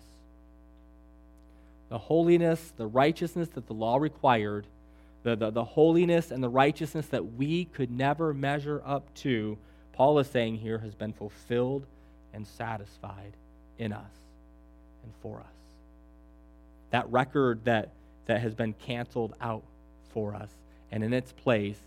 [1.89, 4.65] The holiness, the righteousness that the law required,
[5.23, 9.57] the, the, the holiness and the righteousness that we could never measure up to,
[9.93, 11.85] Paul is saying here, has been fulfilled
[12.35, 13.33] and satisfied
[13.79, 14.11] in us
[15.03, 15.45] and for us.
[16.91, 17.89] That record that,
[18.25, 19.63] that has been canceled out
[20.13, 20.49] for us,
[20.91, 21.79] and in its place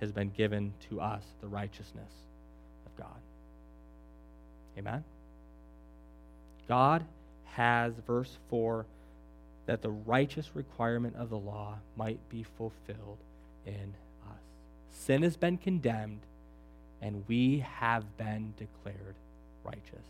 [0.00, 2.12] has been given to us the righteousness
[2.86, 3.20] of God.
[4.78, 5.04] Amen?
[6.66, 7.04] God
[7.44, 8.86] has, verse 4,
[9.66, 13.18] that the righteous requirement of the law might be fulfilled
[13.66, 13.94] in
[14.28, 14.40] us.
[14.90, 16.20] Sin has been condemned,
[17.02, 19.14] and we have been declared
[19.64, 20.04] righteous.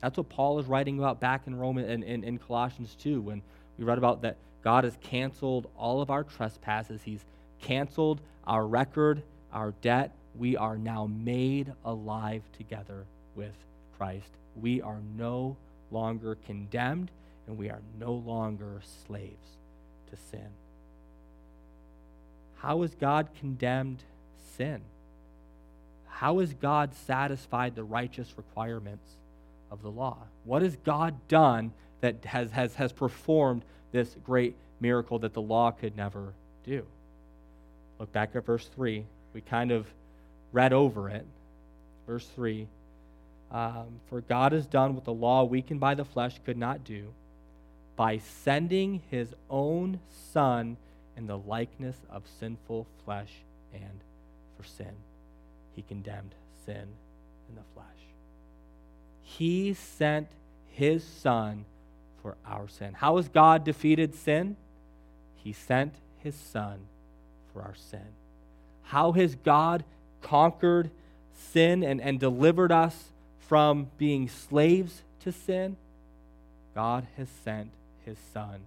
[0.00, 3.42] That's what Paul is writing about back in Roman in, in, in Colossians 2 when
[3.78, 7.00] we read about that God has canceled all of our trespasses.
[7.04, 7.24] He's
[7.60, 10.12] canceled our record, our debt.
[10.36, 13.54] We are now made alive together with
[13.96, 14.30] Christ.
[14.60, 15.56] We are no
[15.90, 17.10] longer condemned,
[17.46, 19.56] and we are no longer slaves
[20.10, 20.48] to sin.
[22.56, 24.02] How has God condemned
[24.56, 24.80] sin?
[26.18, 29.08] How has God satisfied the righteous requirements
[29.70, 30.16] of the law?
[30.42, 35.70] What has God done that has, has, has performed this great miracle that the law
[35.70, 36.84] could never do?
[38.00, 39.04] Look back at verse 3.
[39.32, 39.86] We kind of
[40.50, 41.24] read over it.
[42.04, 42.66] Verse 3
[43.52, 47.14] um, For God has done what the law, weakened by the flesh, could not do
[47.94, 50.00] by sending his own
[50.32, 50.78] Son
[51.16, 53.30] in the likeness of sinful flesh
[53.72, 54.00] and
[54.56, 54.96] for sin.
[55.78, 56.34] He condemned
[56.66, 56.88] sin
[57.48, 57.86] in the flesh.
[59.22, 60.26] He sent
[60.72, 61.66] his Son
[62.20, 62.94] for our sin.
[62.94, 64.56] How has God defeated sin?
[65.36, 66.80] He sent his Son
[67.52, 68.08] for our sin.
[68.86, 69.84] How has God
[70.20, 70.90] conquered
[71.52, 73.12] sin and, and delivered us
[73.46, 75.76] from being slaves to sin?
[76.74, 77.70] God has sent
[78.04, 78.62] his Son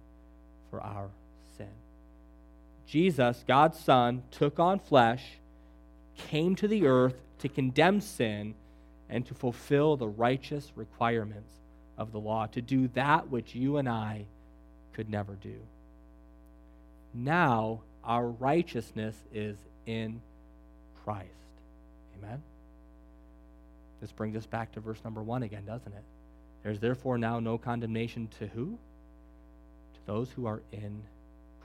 [0.70, 1.10] for our
[1.58, 1.68] sin.
[2.86, 5.32] Jesus, God's Son, took on flesh,
[6.16, 8.54] came to the earth to condemn sin
[9.08, 11.52] and to fulfill the righteous requirements
[11.98, 14.24] of the law, to do that which you and I
[14.94, 15.56] could never do.
[17.14, 20.20] Now, our righteousness is in
[21.04, 21.28] Christ.
[22.18, 22.42] Amen?
[24.00, 26.02] This brings us back to verse number one again, doesn't it?
[26.62, 28.78] There's therefore now no condemnation to who?
[29.94, 31.02] To those who are in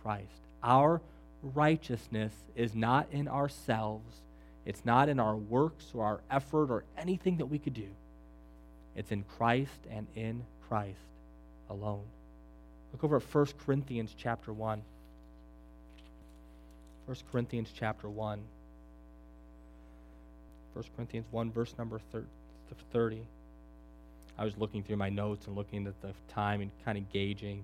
[0.04, 0.42] Christ.
[0.64, 1.02] Our
[1.42, 4.22] righteousness is not in ourselves,
[4.68, 7.88] it's not in our works or our effort or anything that we could do.
[8.98, 11.00] It's in Christ and in Christ
[11.70, 12.04] alone.
[12.92, 14.82] Look over at 1 Corinthians chapter 1.
[17.06, 18.40] 1 Corinthians chapter 1.
[20.74, 22.02] 1 Corinthians 1, verse number
[22.92, 23.22] 30.
[24.38, 27.64] I was looking through my notes and looking at the time and kind of gauging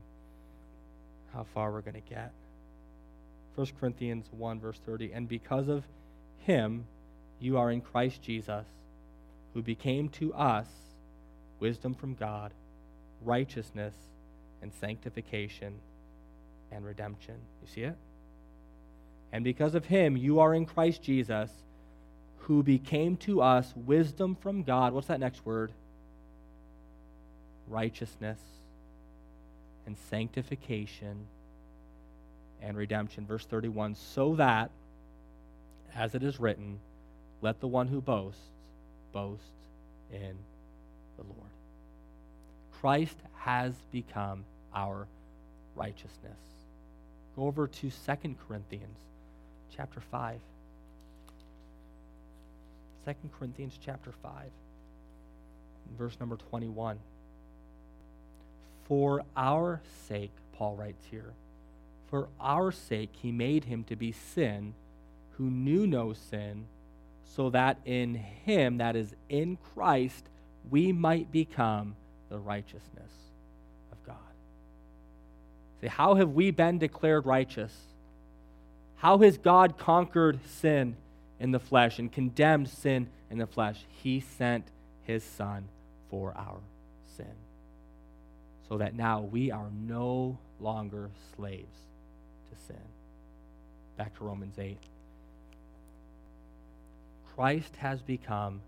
[1.34, 2.32] how far we're going to get.
[3.56, 5.12] 1 Corinthians 1, verse 30.
[5.12, 5.84] And because of
[6.46, 6.86] him,
[7.40, 8.66] you are in Christ Jesus,
[9.54, 10.68] who became to us
[11.60, 12.52] wisdom from God,
[13.24, 13.94] righteousness,
[14.62, 15.74] and sanctification
[16.72, 17.36] and redemption.
[17.62, 17.96] You see it?
[19.32, 21.50] And because of him, you are in Christ Jesus,
[22.40, 24.94] who became to us wisdom from God.
[24.94, 25.72] What's that next word?
[27.68, 28.40] Righteousness
[29.86, 31.26] and sanctification
[32.62, 33.26] and redemption.
[33.26, 34.72] Verse 31 so that,
[35.96, 36.80] as it is written,
[37.42, 38.40] let the one who boasts
[39.12, 39.42] boast
[40.12, 40.36] in
[41.18, 41.52] the Lord.
[42.80, 45.08] Christ has become our
[45.76, 46.38] righteousness.
[47.36, 48.98] Go over to 2 Corinthians
[49.76, 50.40] chapter 5.
[53.06, 54.32] 2 Corinthians chapter 5,
[55.98, 56.98] verse number 21.
[58.88, 61.34] For our sake, Paul writes here,
[62.10, 64.74] for our sake he made him to be sin
[65.38, 66.66] who knew no sin,
[67.36, 70.26] so that in him, that is in Christ,
[70.70, 71.96] we might become
[72.30, 73.12] the righteousness
[73.92, 74.16] of God.
[75.82, 77.74] See, how have we been declared righteous?
[78.98, 80.96] How has God conquered sin
[81.40, 83.84] in the flesh and condemned sin in the flesh?
[84.02, 84.66] He sent
[85.04, 85.68] his Son
[86.10, 86.60] for our
[87.18, 87.36] sin.
[88.70, 91.78] So that now we are no longer slaves
[92.50, 92.82] to sin.
[93.98, 94.78] Back to Romans 8.
[97.36, 98.62] Christ has become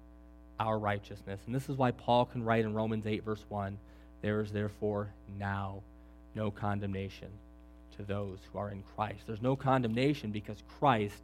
[0.60, 1.40] our righteousness.
[1.46, 3.78] And this is why Paul can write in Romans 8, verse 1
[4.22, 5.82] There is therefore now
[6.34, 7.30] no condemnation
[7.98, 9.20] to those who are in Christ.
[9.28, 11.22] There's no condemnation because Christ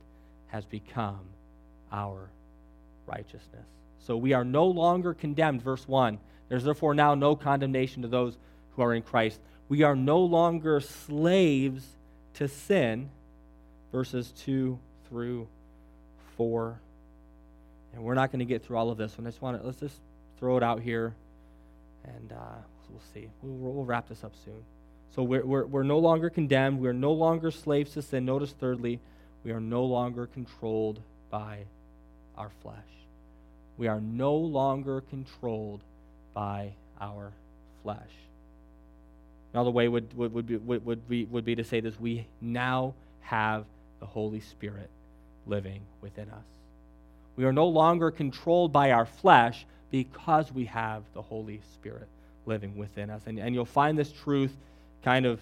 [0.48, 1.20] has become
[1.92, 2.30] our
[3.08, 3.66] righteousness.
[4.00, 6.18] So we are no longer condemned, verse 1.
[6.50, 8.38] There's therefore now no condemnation to those
[8.76, 9.40] who are in Christ.
[9.70, 11.86] We are no longer slaves
[12.36, 13.10] to sin,
[13.92, 14.78] verses 2
[15.08, 15.48] through
[16.38, 16.80] 4.
[17.94, 19.28] And we're not going to get through all of this one.
[19.28, 19.98] I just want to, let's just
[20.40, 21.14] throw it out here,
[22.06, 22.56] and uh,
[22.90, 23.28] we'll see.
[23.42, 24.64] We'll, we'll wrap this up soon.
[25.16, 26.80] So we're, we're, we're no longer condemned.
[26.80, 28.26] We're no longer slaves to sin.
[28.26, 29.00] Notice, thirdly,
[29.44, 31.66] we are no longer controlled by
[32.38, 32.76] our flesh.
[33.78, 35.82] We are no longer controlled
[36.34, 37.32] by our
[37.84, 38.00] flesh.
[39.54, 42.26] Another way would, would, would, be, would, would, be, would be to say this we
[42.40, 43.66] now have
[44.00, 44.90] the Holy Spirit
[45.46, 46.46] living within us.
[47.36, 52.08] We are no longer controlled by our flesh because we have the Holy Spirit
[52.46, 53.22] living within us.
[53.26, 54.56] And, and you'll find this truth
[55.04, 55.40] kind of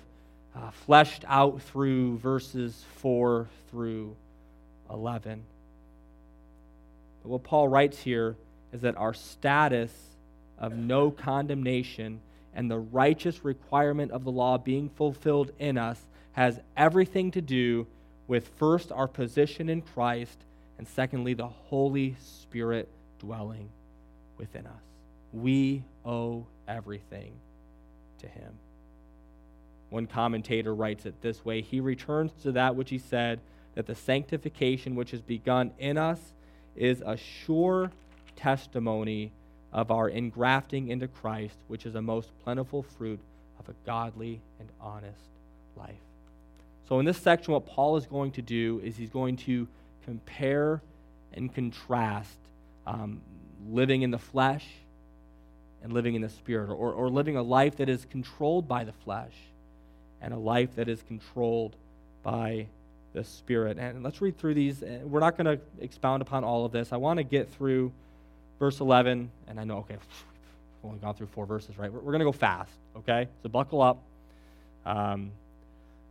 [0.56, 4.16] uh, fleshed out through verses 4 through
[4.90, 5.44] 11.
[7.24, 8.36] But what Paul writes here
[8.74, 9.92] is that our status
[10.58, 12.20] of no condemnation
[12.54, 16.00] and the righteous requirement of the law being fulfilled in us
[16.34, 17.88] has everything to do
[18.28, 20.38] with first our position in Christ
[20.80, 22.88] and secondly the Holy Spirit
[23.19, 23.69] dwelling
[24.38, 24.82] within us.
[25.34, 27.34] We owe everything
[28.19, 28.53] to him.
[29.89, 33.41] One commentator writes it this way He returns to that which he said,
[33.75, 36.19] that the sanctification which has begun in us
[36.75, 37.91] is a sure
[38.36, 39.32] testimony
[39.71, 43.19] of our engrafting into Christ, which is a most plentiful fruit
[43.59, 45.27] of a godly and honest
[45.75, 45.91] life.
[46.88, 49.67] So, in this section, what Paul is going to do is he's going to
[50.06, 50.82] compare
[51.34, 52.38] and contrast
[52.88, 53.22] um,
[53.70, 54.66] living in the flesh
[55.84, 58.91] and living in the spirit, or, or living a life that is controlled by the
[58.91, 59.34] flesh
[60.22, 61.76] and a life that is controlled
[62.24, 62.68] by
[63.14, 63.78] the Spirit.
[63.78, 64.82] And let's read through these.
[64.82, 66.91] We're not going to expound upon all of this.
[66.93, 67.91] I want to get through
[68.60, 69.32] verse 11.
[69.47, 71.91] And I know, okay, we've only gone through four verses, right?
[71.91, 73.28] We're, we're going to go fast, okay?
[73.43, 74.02] So buckle up.
[74.86, 75.32] Um,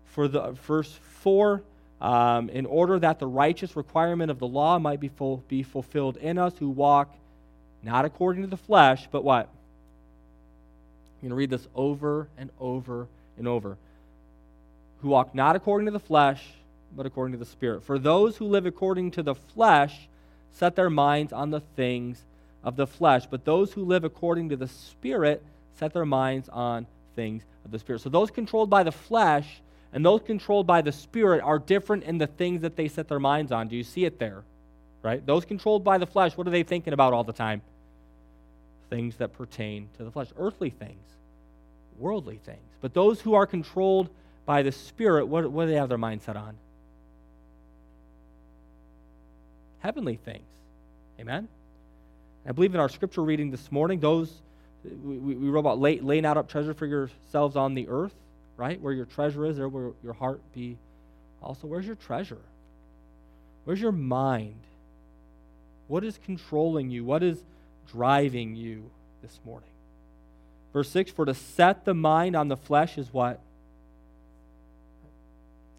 [0.07, 1.63] for the verse 4,
[2.01, 6.17] um, in order that the righteous requirement of the law might be, full, be fulfilled
[6.17, 7.15] in us who walk
[7.83, 9.49] not according to the flesh, but what?
[11.17, 13.77] You're going to read this over and over and over
[15.01, 16.45] who walk not according to the flesh,
[16.97, 17.85] but according to the Spirit.
[17.85, 20.09] For those who live according to the flesh
[20.53, 22.23] set their minds on the things
[22.65, 25.43] of the flesh, but those who live according to the Spirit
[25.79, 28.01] set their minds on things of the Spirit.
[28.01, 29.61] So those controlled by the flesh
[29.93, 33.21] and those controlled by the Spirit are different in the things that they set their
[33.21, 33.69] minds on.
[33.69, 34.43] Do you see it there?
[35.03, 35.25] Right?
[35.25, 37.63] Those controlled by the flesh, what are they thinking about all the time?
[38.91, 41.05] Things that pertain to the flesh, earthly things,
[41.99, 42.59] worldly things.
[42.81, 44.09] But those who are controlled
[44.45, 46.57] by the Spirit, what, what do they have their mindset on?
[49.81, 50.47] Heavenly things.
[51.21, 51.49] Amen?
[52.47, 54.33] I believe in our scripture reading this morning, those
[54.85, 58.15] we, we wrote about lay, laying out up treasure for yourselves on the earth,
[58.59, 58.79] right?
[58.79, 60.77] Where your treasure is, there will your heart be
[61.43, 61.67] also.
[61.67, 62.43] Where's your treasure?
[63.65, 64.61] Where's your mind?
[65.87, 67.05] What is controlling you?
[67.05, 67.39] What is
[67.91, 68.91] driving you
[69.23, 69.71] this morning?
[70.73, 73.41] Verse 6 For to set the mind on the flesh is what?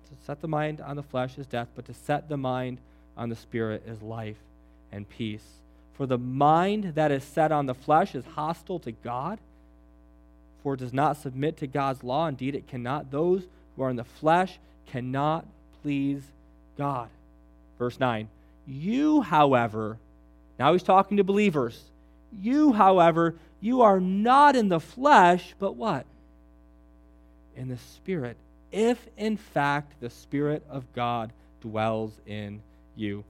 [0.09, 2.79] To set the mind on the flesh is death, but to set the mind
[3.17, 4.39] on the spirit is life
[4.91, 5.43] and peace.
[5.93, 9.37] For the mind that is set on the flesh is hostile to God,
[10.63, 12.27] for it does not submit to God's law.
[12.27, 13.11] Indeed, it cannot.
[13.11, 13.43] Those
[13.75, 15.45] who are in the flesh cannot
[15.81, 16.23] please
[16.77, 17.09] God.
[17.77, 18.27] Verse 9.
[18.67, 19.97] You, however,
[20.57, 21.81] now he's talking to believers.
[22.41, 26.05] You, however, you are not in the flesh, but what?
[27.55, 28.37] In the Spirit
[28.71, 31.31] if in fact the Spirit of God
[31.61, 32.61] dwells in
[32.95, 33.23] you.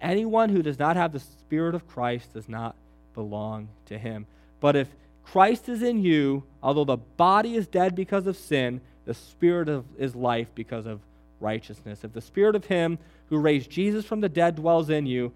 [0.00, 2.74] Anyone who does not have the Spirit of Christ does not
[3.14, 4.26] belong to him.
[4.60, 4.88] But if
[5.24, 9.84] Christ is in you, although the body is dead because of sin, the Spirit of,
[9.98, 11.00] is life because of
[11.40, 12.04] righteousness.
[12.04, 12.98] If the Spirit of Him
[13.28, 15.32] who raised Jesus from the dead dwells in you,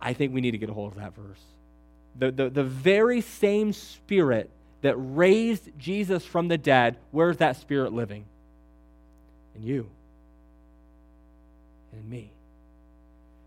[0.00, 1.40] I think we need to get a hold of that verse.
[2.16, 4.50] The, the, the very same Spirit
[4.84, 8.26] that raised Jesus from the dead, where's that spirit living?
[9.56, 9.88] In you
[11.90, 12.30] and in me.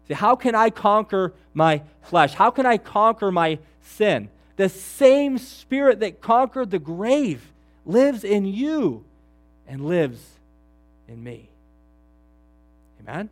[0.07, 2.33] See, how can I conquer my flesh?
[2.33, 4.29] How can I conquer my sin?
[4.57, 7.53] The same spirit that conquered the grave
[7.85, 9.05] lives in you
[9.67, 10.19] and lives
[11.07, 11.49] in me.
[13.01, 13.29] Amen?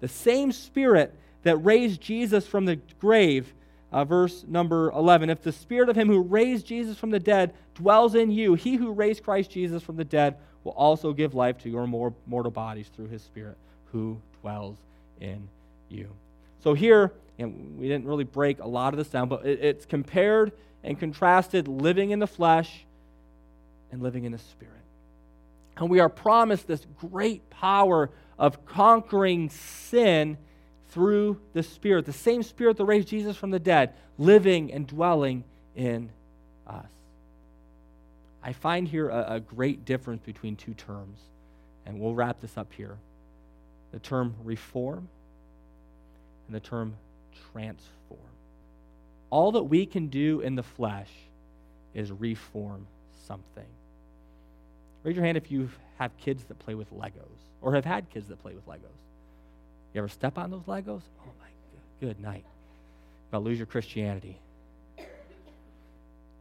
[0.00, 3.52] The same Spirit that raised Jesus from the grave,
[3.92, 7.52] uh, verse number 11, if the Spirit of Him who raised Jesus from the dead
[7.74, 11.58] dwells in you, He who raised Christ Jesus from the dead will also give life
[11.58, 14.76] to your mortal bodies through His Spirit who dwells
[15.20, 15.48] in
[15.88, 16.08] you.
[16.62, 19.86] So here, and we didn't really break a lot of this down, but it, it's
[19.86, 20.52] compared
[20.84, 22.84] and contrasted living in the flesh
[23.90, 24.72] and living in the Spirit.
[25.76, 30.38] And we are promised this great power of conquering sin
[30.90, 35.44] through the Spirit, the same Spirit that raised Jesus from the dead, living and dwelling
[35.74, 36.10] in
[36.66, 36.90] us.
[38.42, 41.18] I find here a, a great difference between two terms,
[41.86, 42.98] and we'll wrap this up here
[43.92, 45.06] the term reform
[46.46, 46.94] and the term
[47.52, 48.20] transform.
[49.30, 51.10] All that we can do in the flesh
[51.94, 52.86] is reform
[53.26, 53.66] something.
[55.04, 57.12] Raise your hand if you have kids that play with Legos
[57.60, 58.98] or have had kids that play with Legos.
[59.94, 61.02] You ever step on those Legos?
[61.20, 61.48] Oh my
[62.00, 62.44] good night.
[63.30, 64.36] About lose your Christianity.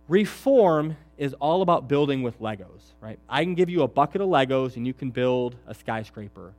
[0.08, 3.20] Reform is all about building with Legos, right?
[3.30, 6.52] I can give you a bucket of Legos and you can build a skyscraper.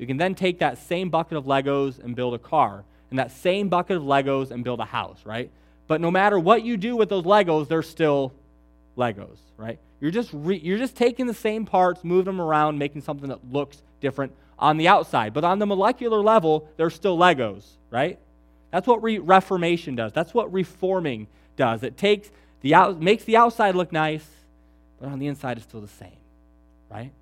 [0.00, 3.30] You can then take that same bucket of Legos and build a car, and that
[3.32, 5.50] same bucket of Legos and build a house, right?
[5.88, 8.32] But no matter what you do with those Legos, they're still
[8.96, 9.78] Legos, right?
[10.00, 13.52] You're just, re- you're just taking the same parts, moving them around, making something that
[13.52, 15.34] looks different on the outside.
[15.34, 18.18] But on the molecular level, they're still Legos, right?
[18.70, 20.14] That's what re- reformation does.
[20.14, 21.26] That's what reforming
[21.56, 21.82] does.
[21.82, 22.30] It takes
[22.62, 24.26] the out, makes the outside look nice,
[24.98, 26.16] but on the inside it's still the same,
[26.90, 27.12] right?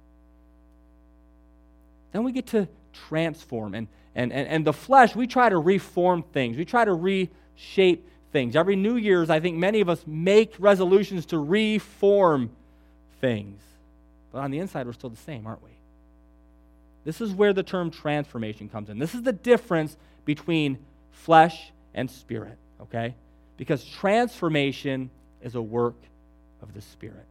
[2.12, 3.74] Then we get to transform.
[3.74, 6.56] And, and, and, and the flesh, we try to reform things.
[6.56, 8.56] We try to reshape things.
[8.56, 12.50] Every New Year's, I think many of us make resolutions to reform
[13.20, 13.60] things.
[14.32, 15.70] But on the inside, we're still the same, aren't we?
[17.04, 18.98] This is where the term transformation comes in.
[18.98, 20.78] This is the difference between
[21.10, 23.14] flesh and spirit, okay?
[23.56, 25.10] Because transformation
[25.42, 25.96] is a work
[26.62, 27.24] of the Spirit.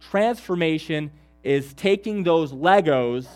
[0.00, 1.10] Transformation
[1.42, 3.26] is taking those Legos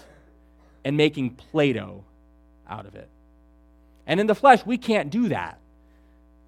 [0.84, 2.04] and making Play Doh
[2.68, 3.08] out of it.
[4.06, 5.58] And in the flesh, we can't do that.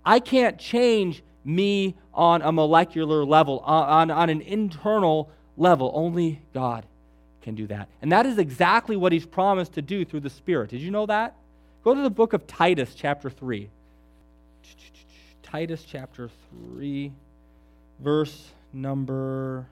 [0.04, 5.92] I can't change me on a molecular level, on, on an internal level.
[5.94, 6.84] Only God
[7.42, 7.88] can do that.
[8.02, 10.70] And that is exactly what He's promised to do through the Spirit.
[10.70, 11.34] Did you know that?
[11.84, 13.68] Go to the book of Titus, chapter 3.
[15.42, 16.30] Titus, chapter
[16.74, 17.12] 3,
[18.00, 19.66] verse number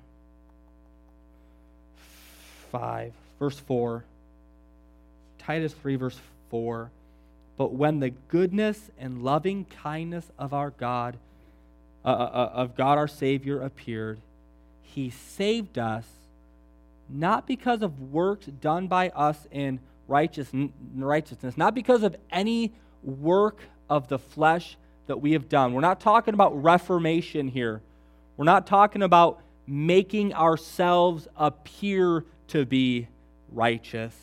[2.71, 4.05] 5, verse 4.
[5.45, 6.18] Titus 3, verse
[6.51, 6.90] 4.
[7.57, 11.16] But when the goodness and loving kindness of our God,
[12.05, 14.20] uh, uh, uh, of God our Savior appeared,
[14.82, 16.05] he saved us
[17.09, 22.72] not because of works done by us in righteousness, not because of any
[23.03, 24.76] work of the flesh
[25.07, 25.72] that we have done.
[25.74, 27.82] We're not talking about reformation here.
[28.36, 33.09] We're not talking about making ourselves appear to be
[33.53, 34.14] righteous,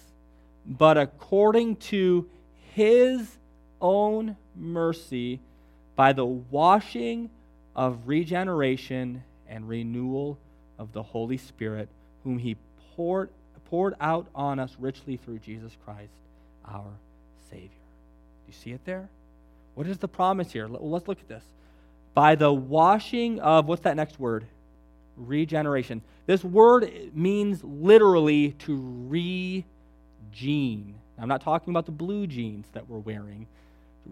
[0.69, 2.29] but according to
[2.75, 3.37] his
[3.81, 5.39] own mercy
[5.95, 7.29] by the washing
[7.75, 10.37] of regeneration and renewal
[10.77, 11.89] of the Holy Spirit,
[12.23, 12.55] whom he
[12.95, 13.29] poured,
[13.69, 16.13] poured out on us richly through Jesus Christ,
[16.67, 16.91] our
[17.49, 17.67] Savior.
[17.67, 19.09] Do you see it there?
[19.75, 20.67] What is the promise here?
[20.67, 21.43] Let's look at this.
[22.13, 24.45] By the washing of, what's that next word?
[25.17, 26.01] Regeneration.
[26.25, 28.75] This word means literally to
[30.31, 30.93] regene.
[31.17, 33.47] I'm not talking about the blue jeans that we're wearing.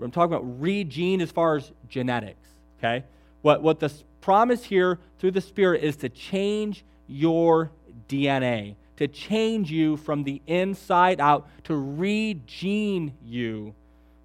[0.02, 2.48] I'm talking about regene as far as genetics,
[2.80, 3.04] okay?
[3.42, 3.92] What, what the
[4.22, 7.72] promise here through the Spirit is to change your
[8.10, 13.74] DNA, to change you from the inside out, to regene you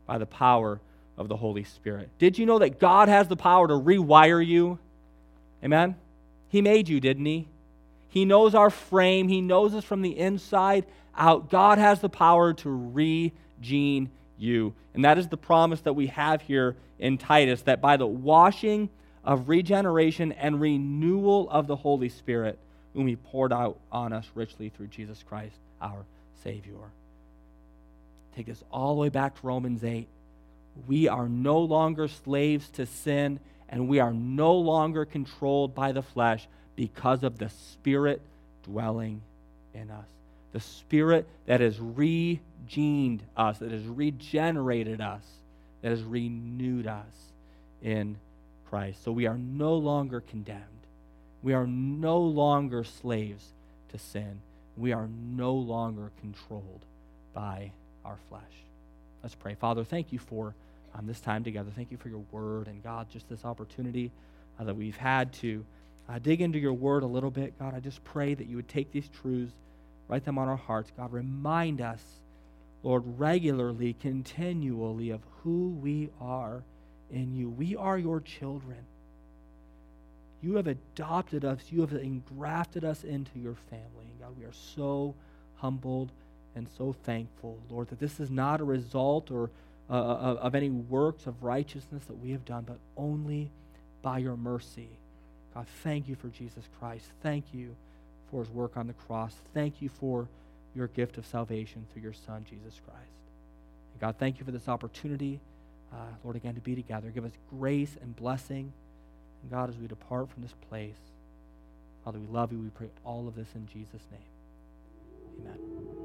[0.07, 0.81] by the power
[1.17, 2.11] of the Holy Spirit.
[2.19, 4.79] Did you know that God has the power to rewire you?
[5.65, 5.95] Amen?
[6.49, 7.49] He made you, didn't He?
[8.09, 10.85] He knows our frame, He knows us from the inside
[11.17, 11.51] out.
[11.51, 14.09] God has the power to regene
[14.39, 14.75] you.
[14.95, 18.91] And that is the promise that we have here in Titus that by the washing
[19.25, 22.59] of regeneration and renewal of the Holy Spirit,
[22.95, 26.05] whom He poured out on us richly through Jesus Christ, our
[26.43, 26.75] Savior.
[28.37, 30.09] Take this all the way back to Romans 8.
[30.87, 36.03] We are no longer slaves to sin, and we are no longer controlled by the
[36.03, 38.23] flesh because of the Spirit
[38.65, 39.21] dwelling
[39.75, 40.07] in us
[40.53, 45.25] the Spirit that has regened us, that has regenerated us,
[45.83, 47.33] that has renewed us
[47.83, 48.17] in
[48.69, 49.03] Christ.
[49.05, 50.63] So we are no longer condemned.
[51.43, 53.47] We are no longer slaves
[53.91, 54.41] to sin
[54.77, 56.85] We are no longer controlled
[57.35, 57.73] by
[58.05, 58.43] our flesh.
[59.23, 59.55] Let's pray.
[59.55, 60.55] Father, thank you for
[60.95, 61.71] um, this time together.
[61.75, 64.11] Thank you for your word and God, just this opportunity
[64.59, 65.65] uh, that we've had to
[66.09, 67.59] uh, dig into your word a little bit.
[67.59, 69.53] God, I just pray that you would take these truths,
[70.09, 70.93] write them on our hearts.
[70.97, 72.03] God, remind us,
[72.83, 76.63] Lord, regularly, continually of who we are
[77.11, 77.49] in you.
[77.49, 78.79] We are your children.
[80.43, 84.07] You have adopted us, you have engrafted us into your family.
[84.11, 85.15] And God, we are so
[85.57, 86.11] humbled
[86.57, 89.51] and so thankful, Lord, that this is not a result or
[89.89, 93.51] uh, of, of any works of righteousness that we have done, but only
[94.03, 94.89] by your mercy.
[95.55, 97.07] God, thank you for Jesus Christ.
[97.23, 97.77] Thank you
[98.33, 99.37] for his work on the cross.
[99.55, 100.27] Thank you for
[100.75, 103.13] your gift of salvation through your Son, Jesus Christ.
[103.93, 105.39] And God, thank you for this opportunity,
[105.93, 107.11] uh, Lord, again, to be together.
[107.11, 108.73] Give us grace and blessing.
[109.43, 110.97] And God, as we depart from this place,
[112.05, 112.59] Father, we love you.
[112.59, 115.47] We pray all of this in Jesus' name.
[115.47, 116.02] Amen.